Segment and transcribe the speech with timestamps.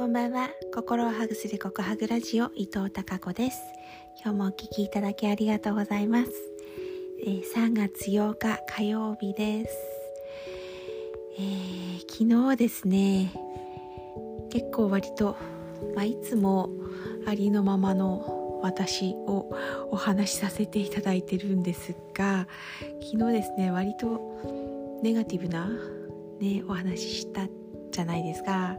[0.00, 0.48] こんばんは。
[0.74, 3.60] 心をハグするココハグラジオ伊藤孝子です。
[4.24, 6.32] 今日もお聞きいただきありがとうございます、
[7.26, 9.76] えー、3月8日火曜日です、
[11.38, 13.30] えー、昨日ですね
[14.48, 15.36] 結構割と、
[15.94, 16.70] まあ、いつも
[17.26, 19.50] ありのままの私を
[19.90, 22.48] お話しさせていただいてるんですが
[23.02, 25.68] 昨日ですね割とネガティブな
[26.40, 27.46] ねお話しした
[27.90, 28.78] じゃないですか。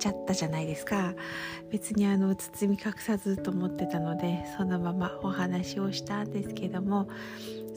[0.00, 1.14] ちゃったじゃないですか。
[1.70, 7.08] 別にあの包み隠さずと思ってたのでそのままお話をしたんですけども。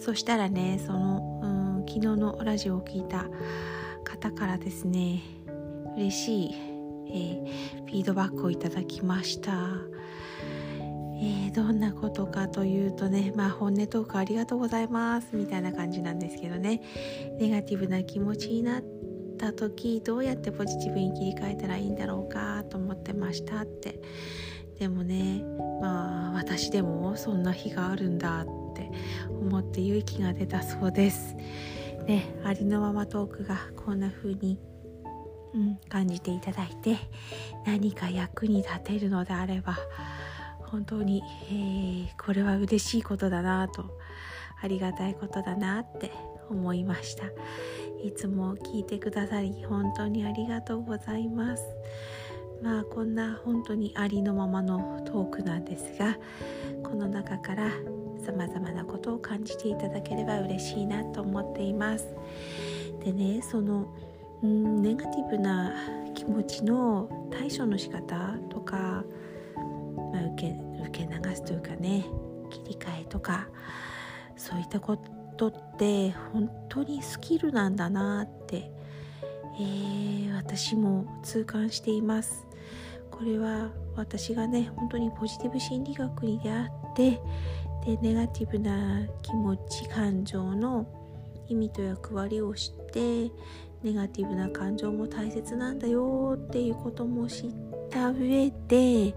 [0.03, 1.47] そしたらねその、う
[1.83, 3.29] ん、昨日のラジオを聞いた
[4.03, 5.21] 方からですね
[5.95, 6.55] 嬉しい、
[7.07, 9.53] えー、フィードバックをいただきました。
[11.15, 16.81] えー、どんなことかというとね、まあ、本音トークありがとうございますみたいな感じなんですけどね。
[17.39, 18.81] ネガティブな気持ちになっ
[19.37, 23.99] た時どうやってポジティブに切り替えたらいいんだろうかと思ってましたって。
[24.79, 25.43] でもね
[25.81, 28.89] まあ私でもそんな日があるんだって
[29.29, 31.35] 思って勇気が出たそうです。
[32.07, 34.59] ねありのままトークがこんな風に
[35.53, 36.97] うん、感じていただいて
[37.65, 39.77] 何か役に立てるのであれば
[40.59, 43.95] 本当に、えー、これは嬉しいことだなと
[44.61, 46.11] ありがたいことだなって
[46.49, 47.25] 思いました。
[48.03, 51.63] いつも聞いてくださり本当にありがとうございます。
[52.61, 56.17] まあこんな本当にありのままのトークなんですが
[56.83, 57.69] この中から
[58.25, 62.07] さまざまなことを感じていただければ嬉しいなと思っています。
[63.03, 63.87] でねその
[64.43, 65.73] うんネガティブな
[66.13, 69.03] 気持ちの対処の仕方とか、
[70.11, 70.55] まあ、受け
[70.89, 72.05] 受け流すというかね
[72.49, 73.47] 切り替えとか
[74.35, 78.71] そういったことトって本当にスキルなんだなって、
[79.59, 82.45] えー、私も痛感しています。
[83.11, 87.11] これは私がね本当にポジティブ心理学に出会って
[87.85, 90.85] でネガティブな気持ち感情の
[91.47, 93.31] 意味と役割を知って
[93.83, 97.51] ネガティブな感情も大切なんだよっていうことも知っ
[97.91, 99.13] た上で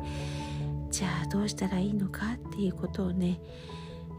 [0.91, 3.41] じゃあどうしたらいいのかっていうことをね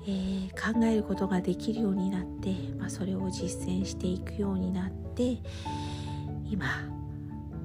[0.08, 5.38] えー、考えることができるようになって、まあ、それを実践していくようになって
[6.50, 6.66] 今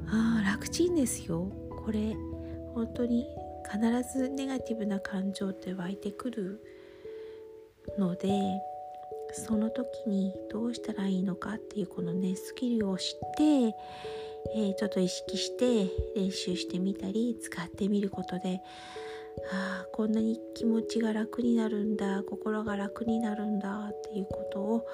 [0.09, 1.51] あ楽ちんですよ。
[1.71, 2.17] これ
[2.75, 3.27] 本当に
[3.71, 6.65] 必ずネガティブな感情って湧いてくる
[7.99, 8.29] ので
[9.33, 13.45] その時にどうしたらいいのかっていうこのねスキルを知って、
[14.55, 18.61] えー、ちょっと意識して練習してみたり使ってみることで
[19.53, 24.87] あこんなに気持ちが楽になるんだ心が楽になるんだっていうことを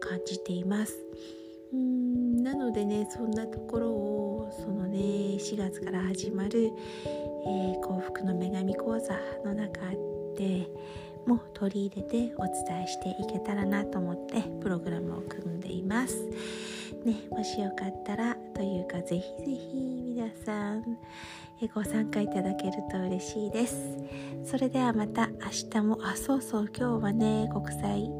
[0.00, 1.04] 感じています
[1.72, 6.70] うんなのでねそんなところをそのね4月から始まる、
[7.06, 9.80] えー、幸福の女神講座の中
[10.36, 10.68] で
[11.26, 16.28] も取り入れてお伝えしていけたらなと思ってプログラムを組んでいます。
[17.04, 19.76] ね、もしよかったらというかぜひぜひ
[20.16, 20.82] 皆さん
[21.74, 23.96] ご参加いただけると嬉しいです。
[24.44, 28.10] それではまた明日もあそうそう今日はね国際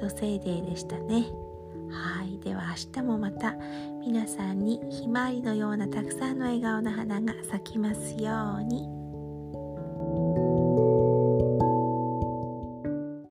[0.00, 1.26] 女性デーでしたね。
[1.90, 2.38] はい。
[2.40, 3.54] では明日もまた
[4.00, 10.49] 皆さんにひまわりのようなたくさんの笑顔の花が咲きますように。